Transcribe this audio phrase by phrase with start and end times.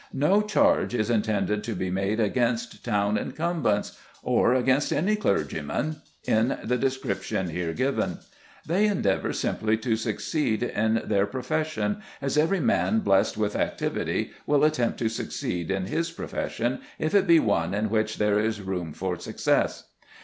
[0.13, 6.57] No charge is intended to be made against town incumbents, or against any clergyman, in
[6.63, 8.17] the description here given.
[8.65, 14.63] They endeavour simply to succeed in their profession, as every man blessed with activity will
[14.63, 18.93] attempt to succeed in his profession if it be one in which there is room
[18.93, 19.83] for success.